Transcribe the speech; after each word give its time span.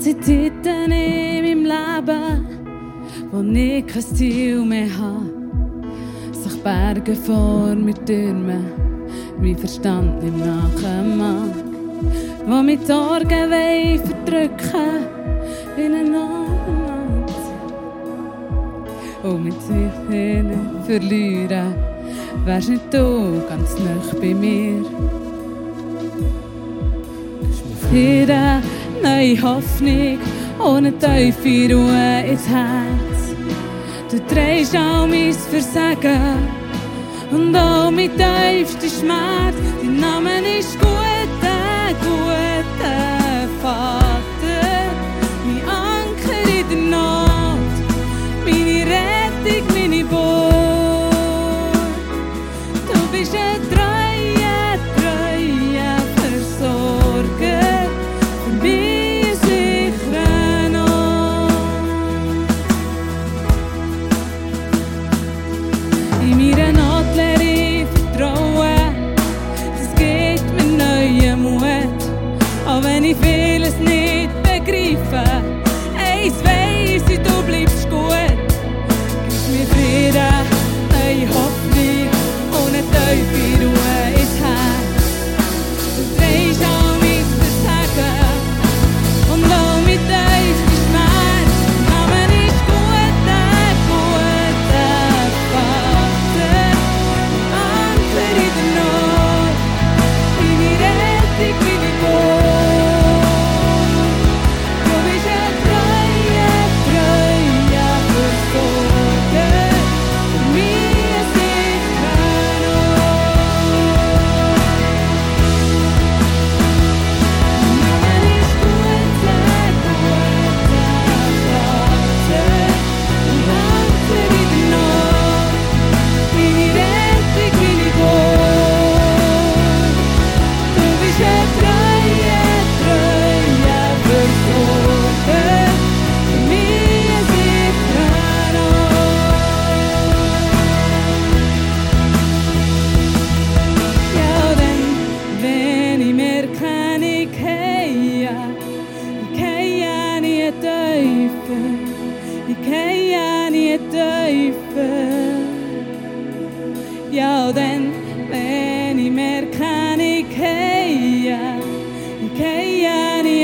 sie 0.00 0.18
zittern 0.20 0.92
in 0.92 1.42
meinem 1.42 1.64
Leben, 1.64 2.46
wo 3.30 3.40
ich 3.40 3.86
kein 3.86 4.02
Ziel 4.02 4.64
mehr 4.64 4.86
habe. 4.96 5.26
Sich 6.32 6.62
Berge 6.62 7.14
vor 7.14 7.74
mir 7.74 7.94
türmen, 8.04 8.64
mein 9.40 9.56
Verstand 9.56 10.22
nimmt 10.22 10.38
nachher 10.38 11.04
wo 12.46 12.62
mich 12.62 12.78
die 12.80 12.86
Sorgen 12.86 13.50
weh 13.50 13.98
verdrücken 13.98 15.06
in 15.76 15.94
einen 15.94 16.14
anderen 16.14 17.24
Und 19.22 19.44
mit 19.44 19.60
sich 19.62 19.92
hin 20.08 20.50
verlieren, 20.86 21.74
wärst 22.44 22.70
nicht 22.70 22.92
du 22.92 23.42
ganz 23.48 23.76
nah 23.78 24.18
bei 24.20 24.34
mir. 24.34 24.84
Hier 27.90 28.62
neue 29.02 29.40
Hoffnung 29.42 30.18
ohne 30.58 30.88
eine 30.88 30.98
tiefe 30.98 31.74
Ruhe 31.74 32.24
ins 32.26 32.48
Herz. 32.48 33.34
Du 34.10 34.18
drehst 34.32 34.74
all 34.74 35.06
mein 35.06 35.32
Versagen 35.32 36.48
und 37.30 37.54
all 37.54 37.90
mein 37.90 38.10
tiefster 38.10 38.88
Schmerz. 38.88 39.56
Dein 39.80 40.00
Name 40.00 40.58
ist 40.58 40.78
Gute, 40.78 41.94
Gute 42.00 43.48
Vater. 43.62 43.97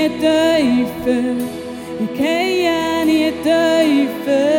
niet 0.08 0.20
duiven, 0.20 1.38
ik 1.98 2.14
ken 2.16 2.48
je 2.48 3.02
niet 3.06 3.44
duiven. 3.44 4.53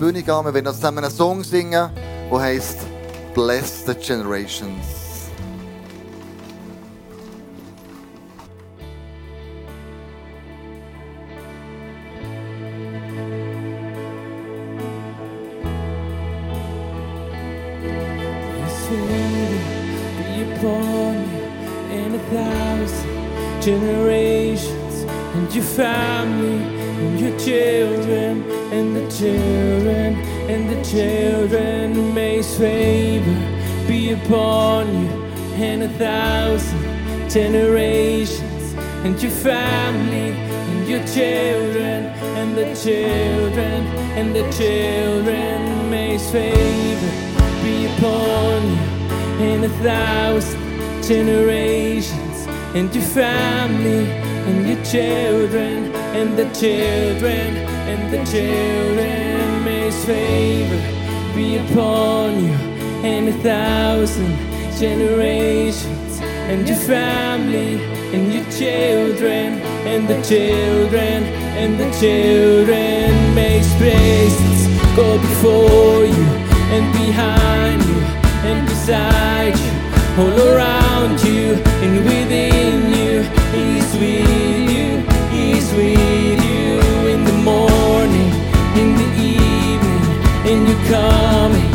Bühne 0.00 0.22
gehen. 0.22 0.44
Wir 0.46 0.54
werden 0.54 0.74
zusammen 0.74 1.04
einen 1.04 1.14
Song 1.14 1.44
singen, 1.44 1.90
der 2.30 2.40
heißt 2.40 2.78
Bless 3.34 3.84
the 3.84 3.94
Generations. 3.94 4.99
Favor 32.60 33.88
be 33.88 34.12
upon 34.12 34.86
you 35.02 35.08
and 35.64 35.82
a 35.82 35.88
thousand 35.88 37.30
generations 37.30 38.74
and 39.02 39.20
your 39.22 39.32
family 39.32 40.32
and 40.70 40.86
your 40.86 41.02
children 41.06 42.04
and 42.38 42.54
the 42.54 42.66
children 42.74 43.80
and 44.18 44.36
the 44.36 44.42
children. 44.52 45.90
May 45.90 46.18
His 46.18 46.30
favor 46.30 47.12
be 47.64 47.86
upon 47.86 48.60
you 48.72 48.82
and 49.48 49.64
a 49.64 49.70
thousand 49.88 51.02
generations 51.02 52.46
and 52.76 52.94
your 52.94 53.04
family 53.04 54.04
and 54.48 54.68
your 54.68 54.84
children 54.84 55.94
and 56.14 56.38
the 56.38 56.48
children 56.52 57.56
and 57.88 58.12
the 58.12 58.22
children. 58.30 59.64
May 59.64 59.84
His 59.86 60.04
favor 60.04 60.99
be 61.34 61.56
upon 61.56 62.44
you 62.44 62.52
and 63.04 63.28
a 63.28 63.32
thousand 63.42 64.36
generations 64.78 66.20
and 66.20 66.66
your 66.68 66.76
family 66.78 67.80
and 68.14 68.32
your 68.32 68.44
children 68.50 69.60
and 69.86 70.08
the 70.08 70.20
children 70.22 71.24
and 71.60 71.78
the 71.78 71.90
children. 71.98 73.10
His 73.60 73.74
presence 73.74 74.66
go 74.96 75.18
before 75.18 76.04
you 76.04 76.26
and 76.74 76.92
behind 76.94 77.82
you 77.82 78.00
and 78.48 78.66
beside 78.66 79.54
you, 79.64 79.72
all 80.22 80.38
around 80.48 81.22
you 81.22 81.54
and 81.84 81.96
within 82.04 82.90
you. 82.98 83.22
He's 83.52 83.92
with 84.00 84.70
you, 84.74 85.02
He's 85.28 85.70
with 85.74 86.40
you 86.50 86.80
in 87.12 87.24
the 87.24 87.36
morning, 87.44 88.30
in 88.80 88.96
the 88.96 89.09
coming 90.88 91.70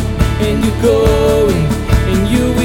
and 0.46 0.63
you're 0.63 0.81
going 0.81 1.66
and 2.12 2.28
you're 2.30 2.65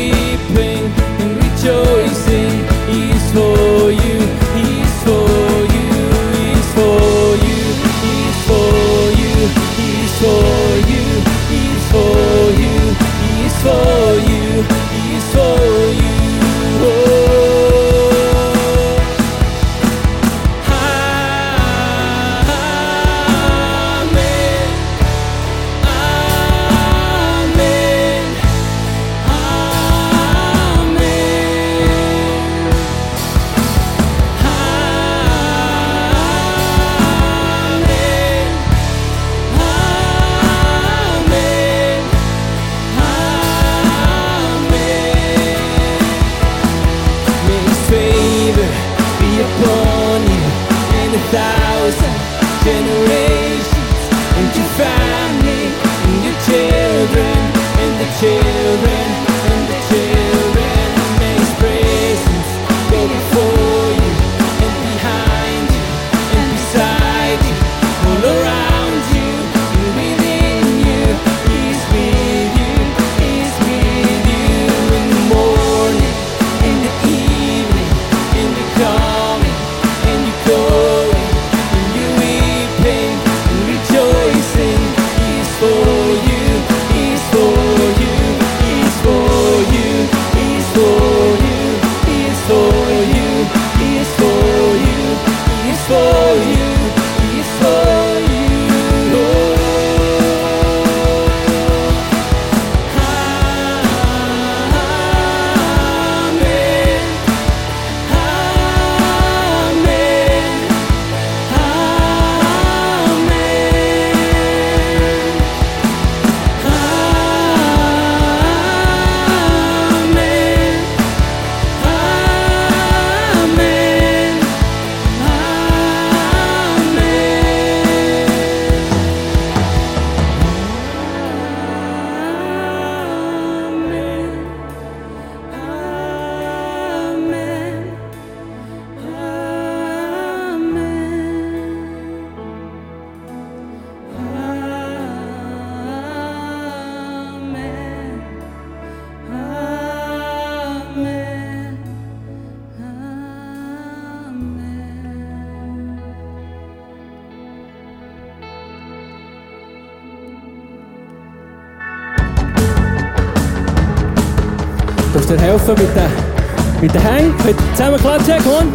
Helfen 165.71 165.87
mit 165.87 165.97
den, 165.97 166.81
mit 166.81 166.95
den 166.95 167.03
Hängen? 167.03 167.35
Könnt 167.39 167.57
zusammen 167.77 167.99
klatschen? 167.99 168.35
Komm 168.43 168.53
on. 168.55 168.73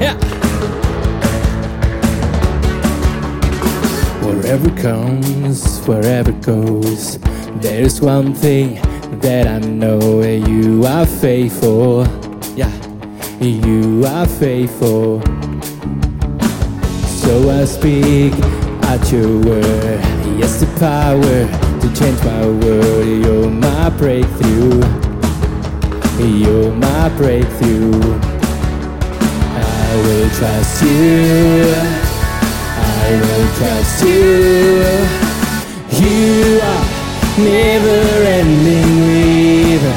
Ja. 0.00 0.14
Wherever 4.22 4.70
comes, 4.82 5.80
wherever 5.86 6.32
goes, 6.44 7.20
there's 7.60 8.00
one 8.00 8.34
thing 8.34 8.80
that 9.20 9.46
I 9.46 9.60
know 9.60 10.22
you 10.22 10.84
are 10.86 11.06
faithful. 11.06 12.06
Yeah, 12.56 12.72
you 13.40 14.04
are 14.06 14.26
faithful. 14.26 15.22
So 17.22 17.50
I 17.50 17.64
speak 17.64 18.34
at 18.82 19.12
your 19.12 19.38
word. 19.44 20.00
Yes, 20.36 20.60
the 20.60 20.66
power 20.80 21.63
to 21.84 22.00
change 22.00 22.22
my 22.24 22.46
world. 22.46 23.06
You're 23.06 23.50
my 23.50 23.90
breakthrough. 23.90 24.80
You're 26.18 26.72
my 26.72 27.08
breakthrough. 27.16 28.00
I 29.52 29.88
will 30.04 30.28
trust 30.38 30.82
you. 30.82 31.74
I 32.96 33.06
will 33.22 33.46
trust 33.58 34.04
you. 34.04 34.84
You 36.00 36.60
are 36.72 36.86
never 37.38 38.00
ending 38.40 38.92
river, 39.12 39.94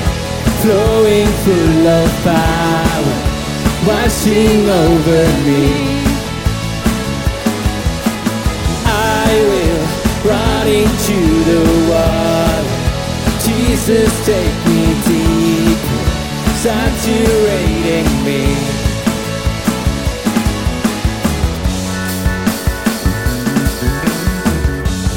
flowing 0.62 1.28
full 1.44 1.88
of 1.88 2.10
power, 2.24 3.18
washing 3.88 4.70
over 4.70 5.24
me. 5.46 5.97
Jesus, 13.88 14.26
take 14.26 14.66
me 14.66 14.84
deep, 15.08 15.78
saturating 16.60 18.10
me. 18.26 18.42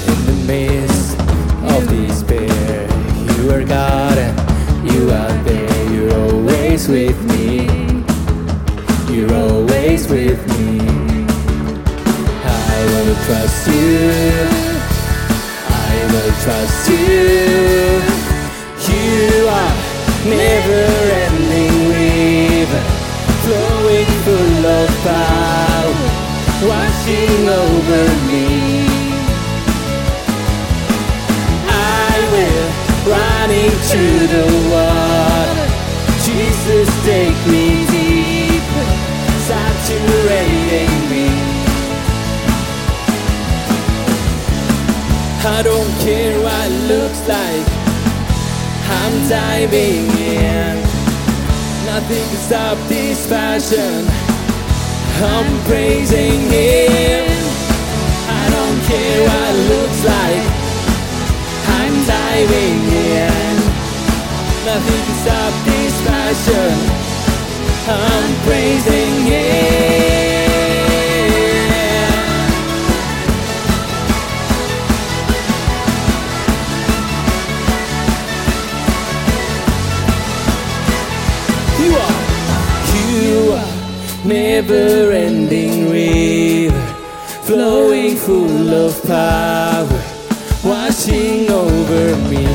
In 0.07 0.21
the 0.25 0.37
midst 0.47 1.19
of 1.75 1.89
despair, 1.89 2.87
you 3.35 3.51
are 3.51 3.65
God 3.65 4.17
and 4.17 4.93
you 4.93 5.11
are 5.11 5.43
there. 5.43 5.93
You're 5.93 6.15
always 6.31 6.87
with 6.87 7.21
me. 7.33 7.67
You're 9.13 9.35
always 9.35 10.09
with 10.09 10.47
me. 10.47 10.79
I 12.45 12.85
will 12.87 13.17
trust 13.27 13.67
you. 13.67 14.13
I 15.67 16.07
will 16.13 16.33
trust 16.45 16.89
you. 16.89 18.20
You 19.11 19.49
are 19.49 19.75
never 20.25 20.83
ending 21.27 21.77
river, 21.91 22.83
flowing 23.43 24.11
full 24.25 24.67
of 24.79 24.89
power, 25.03 26.09
washing 26.71 27.43
over 27.49 28.03
me. 28.31 28.47
I 31.67 32.13
will 32.33 32.67
run 33.11 33.49
into 33.51 34.03
the 34.35 34.47
water. 34.71 35.69
Jesus, 36.23 36.89
take 37.05 37.41
me 37.51 37.67
deeper, 37.91 38.87
saturating 39.51 40.95
me. 41.11 41.27
I 45.43 45.63
don't 45.65 45.93
care 46.01 46.39
what 46.43 46.71
it 46.71 46.87
looks 46.87 47.27
like. 47.27 47.70
I'm 48.99 49.15
diving 49.29 50.11
in. 50.19 50.75
Nothing 51.87 52.25
can 52.31 52.43
stop 52.49 52.79
this 52.89 53.27
passion. 53.27 54.07
I'm 55.23 55.51
praising 55.69 56.41
Him. 56.51 57.27
I 58.39 58.45
don't 58.57 58.81
care 58.91 59.21
what 59.29 59.51
it 59.55 59.65
looks 59.73 60.01
like. 60.05 60.45
I'm 61.79 61.95
diving 62.07 62.81
in. 62.91 63.57
Nothing 64.67 65.03
can 65.07 65.19
stop 65.25 65.53
this 65.71 65.95
passion. 66.07 66.75
I'm 67.87 68.29
praising 68.47 69.15
Him. 69.27 70.40
Never 84.31 85.11
ending 85.11 85.91
river, 85.91 86.87
flowing 87.43 88.15
full 88.15 88.71
of 88.71 88.95
power, 89.03 90.01
washing 90.63 91.51
over 91.51 92.05
me. 92.31 92.47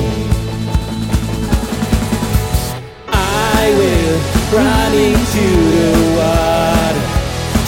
I 3.09 3.61
will 3.79 4.15
run 4.55 4.91
into 5.09 5.47
the 5.75 5.91
water. 6.15 7.07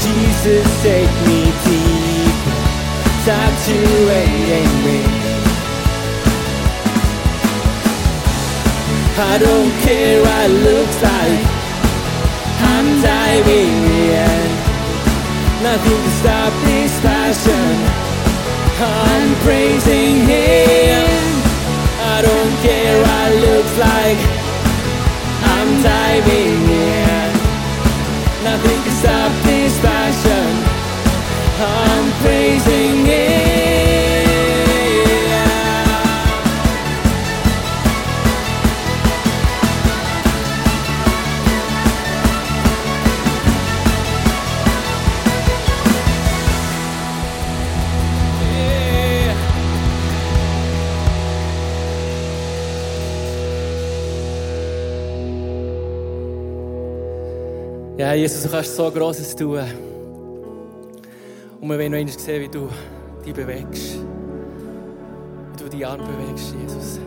Jesus, 0.04 0.66
take 0.84 1.14
me 1.28 1.42
deep, 1.68 2.38
saturating 3.28 4.72
me. 4.88 5.00
I 9.20 9.38
don't 9.38 9.72
care 9.84 10.22
what 10.22 10.50
it 10.50 10.54
looks 10.64 11.04
like. 11.04 11.57
I'm 12.98 13.04
diving 13.04 13.78
in. 14.10 14.50
Nothing 15.62 16.00
can 16.02 16.16
stop 16.18 16.54
this 16.66 17.00
passion. 17.02 17.70
I'm 18.82 19.36
praising 19.46 20.26
Him. 20.26 21.06
I 22.02 22.18
don't 22.26 22.56
care 22.66 22.98
what 23.06 23.30
looks 23.46 23.76
like. 23.78 24.20
I'm 25.54 25.70
diving 25.84 26.58
in. 26.74 27.30
Nothing 28.44 28.80
can 28.82 28.96
stop 28.98 29.32
this 29.46 29.80
passion. 29.80 30.50
I'm 31.62 32.06
praising 32.24 32.77
Ja, 57.98 58.14
Jesus, 58.14 58.44
du 58.44 58.50
kannst 58.50 58.76
so 58.76 58.92
Grosses 58.92 59.36
tun. 59.36 59.58
Und 61.60 61.68
wir 61.68 61.80
wollen 61.80 61.92
noch 61.92 61.98
einmal 61.98 62.20
sehen, 62.20 62.44
wie 62.44 62.48
du 62.48 62.70
dich 63.26 63.34
bewegst. 63.34 63.98
Wie 65.52 65.64
du 65.64 65.68
die 65.68 65.84
Arme 65.84 66.04
bewegst, 66.04 66.54
Jesus. 66.62 67.00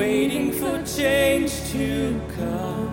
Waiting 0.00 0.50
for 0.50 0.82
change 0.82 1.52
to 1.72 2.18
come 2.34 2.88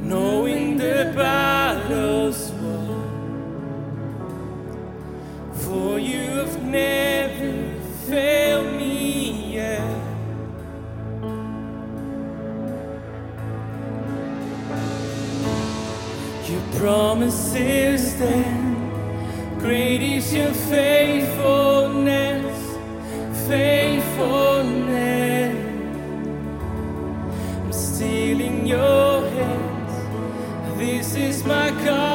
knowing 0.00 0.76
the 0.76 1.12
battle's 1.16 2.52
won. 2.62 3.02
For 5.52 5.98
you 5.98 6.20
have 6.38 6.62
never 6.62 7.80
failed 8.06 8.76
me 8.76 9.54
yet. 9.54 9.98
Your 16.48 16.62
promises 16.78 18.16
then, 18.16 19.58
great 19.58 20.02
is 20.02 20.32
your 20.32 20.54
faithfulness, 20.54 22.56
faithfulness. 23.48 23.81
This 31.12 31.36
is 31.36 31.44
my 31.44 31.68
confidence. 31.68 32.11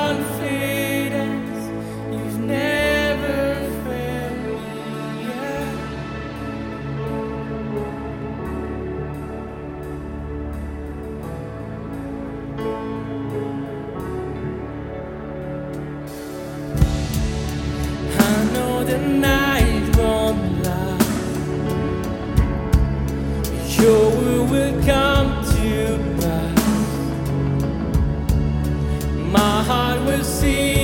Heart 30.48 30.77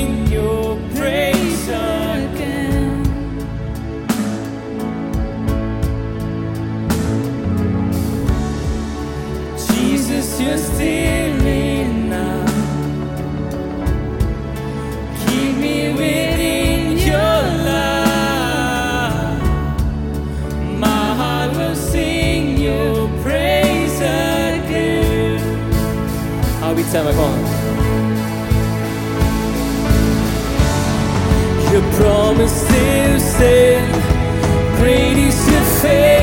promise 32.03 32.51
still 32.51 33.19
stands. 33.19 34.05
Great 34.77 35.17
is 35.27 35.39
your 35.49 35.65
faithfulness, 35.81 36.22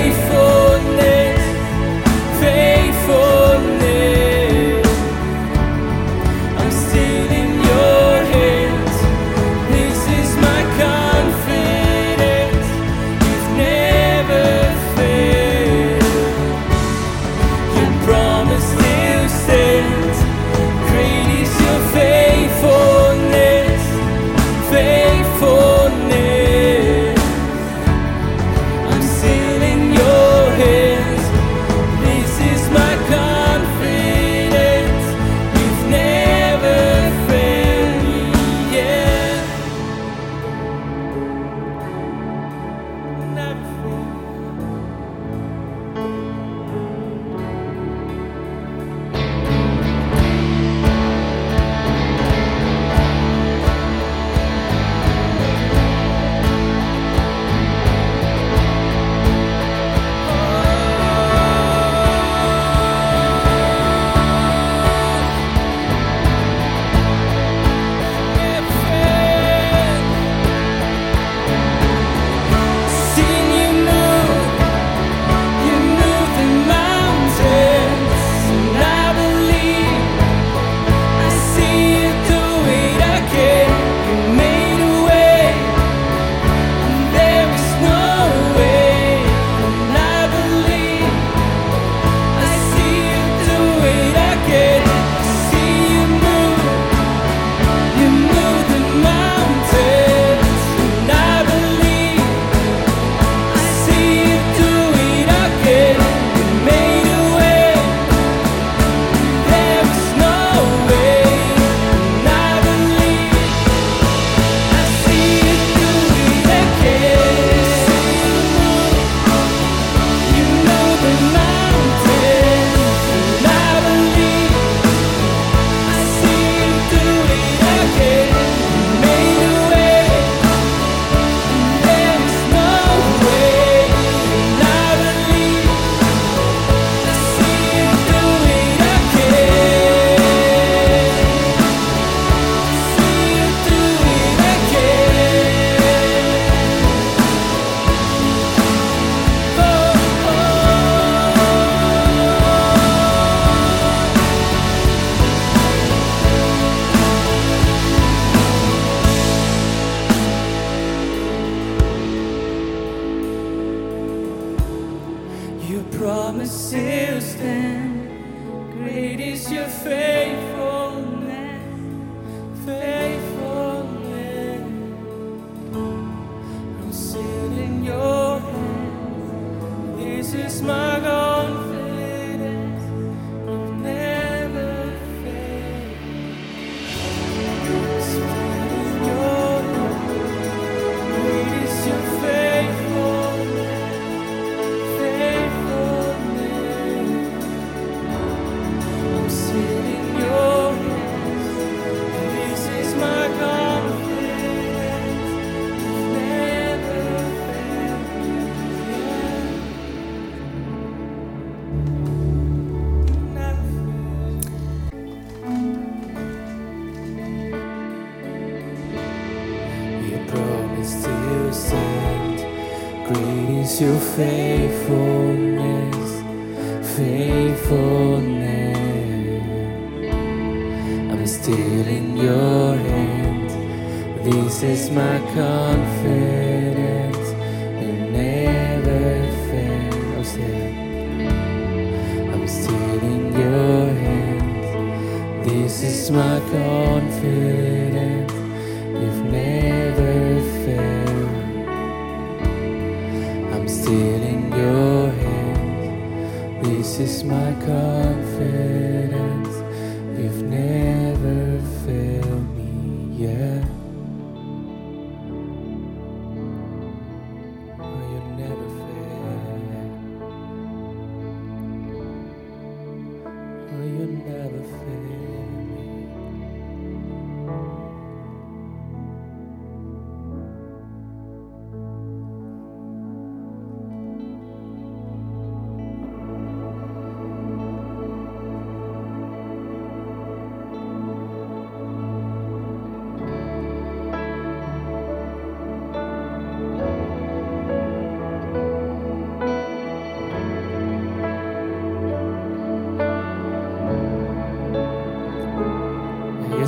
my 257.25 257.52
confidence. 257.67 259.50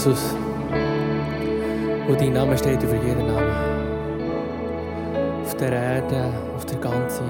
Jesus, 0.05 0.35
wo 2.09 2.15
dein 2.17 2.33
Name 2.33 2.59
steht 2.59 2.83
über 2.83 2.95
jeden 2.95 3.25
Namen. 3.25 3.53
Auf 5.45 5.55
der 5.55 5.73
Erde, 5.73 6.33
auf 6.57 6.65
der 6.65 6.79
ganzen 6.79 7.27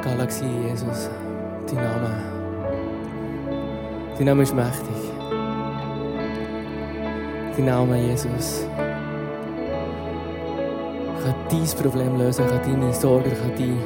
Galaxie, 0.00 0.46
Jesus, 0.66 1.10
dein 1.66 1.84
Name. 1.84 2.10
Dein 4.16 4.24
Name 4.24 4.44
ist 4.44 4.54
mächtig. 4.54 5.12
Dein 7.54 7.66
Name, 7.66 7.98
Jesus, 7.98 8.66
kann 11.22 11.34
dein 11.50 11.82
Problem 11.82 12.16
lösen, 12.18 12.46
kann 12.46 12.62
deine 12.62 12.94
Sorgen, 12.94 13.30
kann 13.30 13.52
dein, 13.58 13.78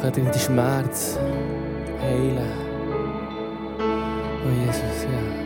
kann 0.00 0.12
deinen 0.12 0.34
Schmerz 0.34 1.18
heilen. 2.00 2.62
Oh 3.80 4.66
Jesus, 4.66 5.02
ja. 5.02 5.43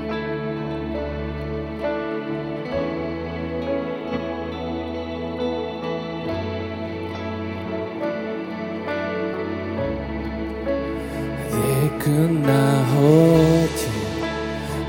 Could 12.19 12.41
not 12.43 12.85
hold 12.97 13.71
you, 13.71 14.03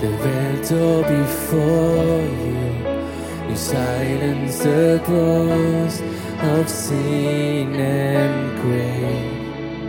the 0.02 0.10
veil 0.24 0.58
before 1.04 2.22
you. 2.46 2.62
You 3.48 3.56
silence 3.56 4.58
the 4.58 5.00
voice 5.06 6.02
of 6.54 6.68
sin 6.68 7.76
and 7.76 8.60
grave. 8.64 9.86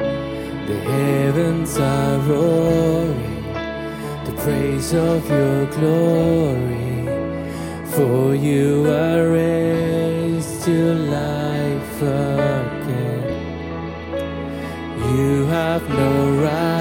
The 0.68 0.80
heavens 0.92 1.78
are 1.78 2.18
roaring, 2.28 3.52
the 4.26 4.34
praise 4.42 4.92
of 4.92 5.26
your 5.30 5.64
glory. 5.76 7.06
For 7.94 8.34
you 8.34 8.86
are 8.86 9.30
raised 9.30 10.62
to 10.64 10.94
life 11.18 12.02
again. 12.02 13.30
You 15.16 15.46
have 15.46 15.88
no 15.88 16.42
you 16.44 16.79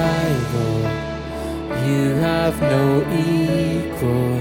have 2.51 2.61
no 2.61 3.01
equal. 3.13 4.37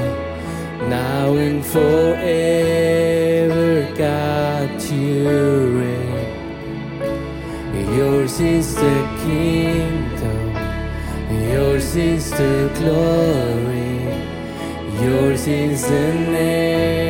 Now 0.88 1.34
and 1.36 1.64
forever, 1.64 2.26
God, 3.96 4.82
you 4.90 5.78
reign. 5.78 6.26
Yours 7.96 8.40
is 8.40 8.74
the 8.74 8.98
kingdom, 9.24 10.56
yours 11.50 11.96
is 11.96 12.30
the 12.30 12.70
glory, 12.78 13.98
yours 15.02 15.46
is 15.46 15.82
the 15.82 16.14
name 16.14 17.07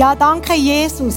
Ja, 0.00 0.14
danke 0.14 0.54
Jesus. 0.54 1.16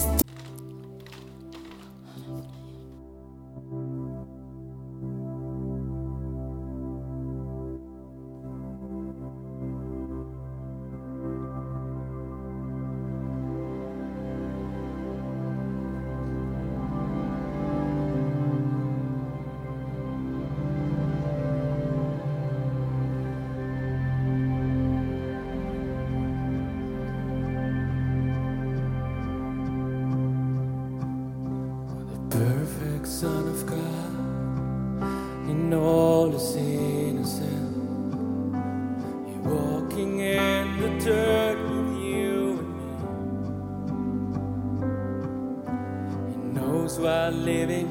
knows 46.83 46.99
what 46.99 47.33
living 47.33 47.87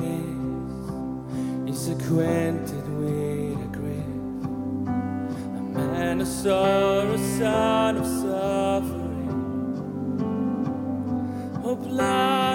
is, 1.66 1.74
is 1.74 1.88
acquainted 1.88 2.86
with 3.00 3.58
a 3.58 3.70
grave. 3.72 4.44
A 4.86 5.62
man 5.74 6.20
of 6.20 6.28
sorrow, 6.28 7.16
son 7.16 7.96
of 7.96 8.06
suffering, 8.06 9.30
of 11.64 11.86
love. 11.86 12.51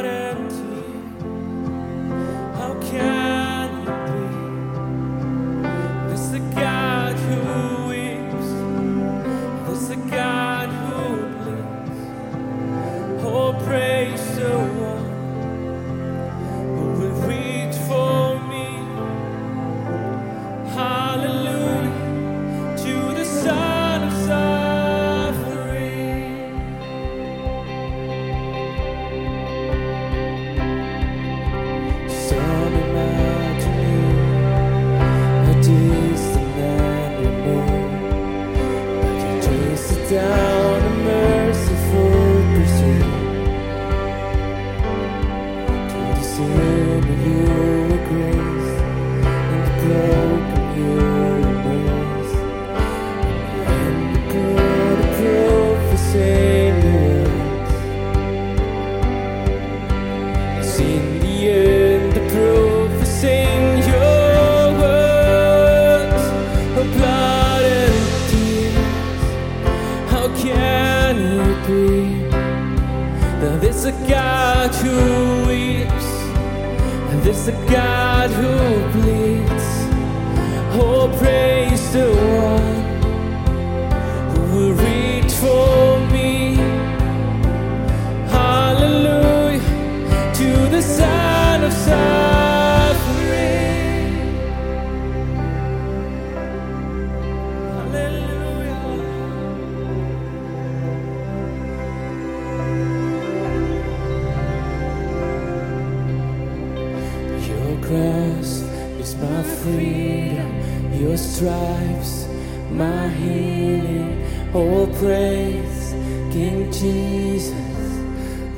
stripes, 111.18 112.28
my 112.72 113.10
healing. 113.10 114.24
Oh, 114.54 114.88
praise 115.00 115.94
King 116.32 116.72
Jesus. 116.72 117.54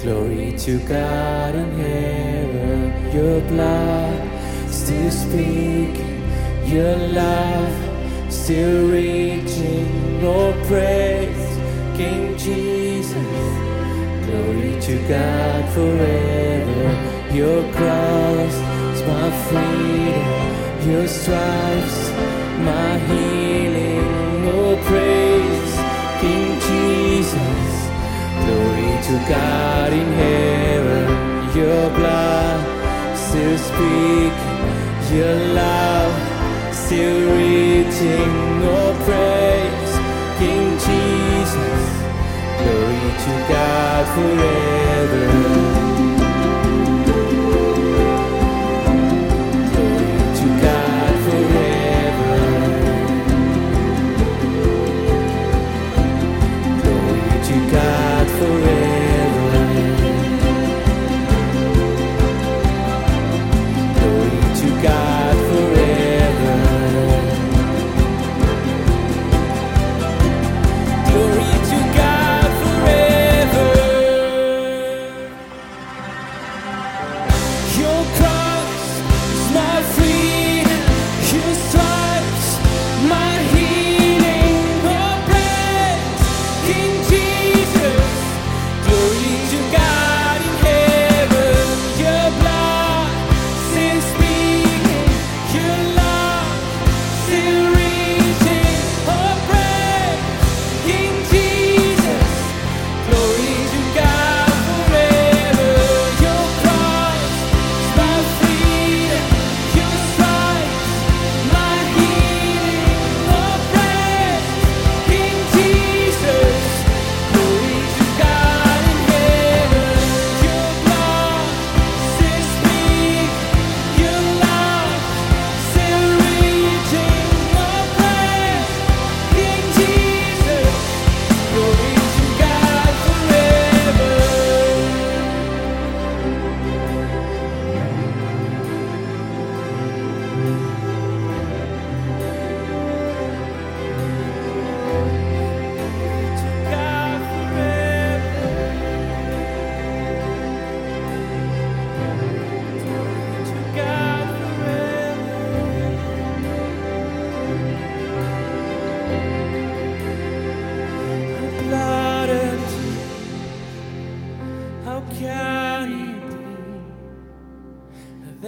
Glory 0.02 0.56
to 0.58 0.80
God 0.88 1.56
in 1.56 1.72
heaven. 1.78 3.16
Your 3.16 3.42
blood 3.42 4.72
still 4.72 5.12
speaking, 5.12 6.22
your 6.66 6.96
love 6.96 8.32
still 8.32 8.88
reaching. 8.90 10.24
Oh, 10.24 10.54
praise 10.68 11.58
King 11.98 12.38
Jesus. 12.38 13.50
Glory 14.26 14.80
to 14.82 15.08
God 15.08 15.74
forever. 15.74 17.34
Your 17.34 17.62
cross 17.74 18.54
is 18.94 19.02
my 19.04 19.30
freedom, 19.48 20.90
your 20.90 21.08
stripes 21.08 22.29
my 22.60 22.98
healing. 23.10 24.06
Oh, 24.54 24.76
praise 24.90 25.74
King 26.22 26.60
Jesus. 26.68 27.72
Glory 28.44 28.94
to 29.10 29.16
God 29.30 29.94
in 29.94 30.10
heaven. 30.24 31.06
Your 31.58 31.90
blood 31.98 32.60
still 33.18 33.58
speaking. 33.58 34.60
Your 35.16 35.36
love 35.54 36.14
still 36.74 37.20
reaching. 37.36 38.32
Oh, 38.64 38.94
praise 39.08 39.94
King 40.40 40.68
Jesus. 40.88 41.84
Glory 42.60 43.10
to 43.26 43.34
God 43.54 44.06
forever. 44.16 44.69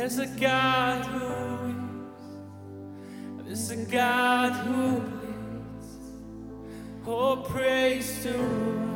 There's 0.01 0.17
a 0.17 0.25
God 0.25 1.05
who 1.05 1.69
is, 3.45 3.69
there's 3.69 3.69
a 3.69 3.85
God 3.85 4.51
who 4.53 4.99
bleeds. 4.99 5.89
Oh, 7.05 7.45
praise 7.47 8.23
to 8.23 8.33
Him. 8.33 8.90